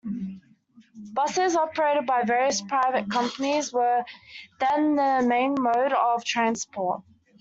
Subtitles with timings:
[1.13, 4.03] Buses operated by various private companies were
[4.59, 7.03] then the main mode of transport.